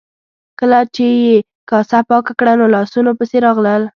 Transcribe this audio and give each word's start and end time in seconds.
کله 0.59 0.79
چې 0.95 1.05
یې 1.23 1.35
کاسه 1.69 1.99
پاکه 2.09 2.33
کړه 2.39 2.53
نو 2.59 2.65
لاسونو 2.75 3.11
پسې 3.19 3.37
راغلل. 3.45 3.83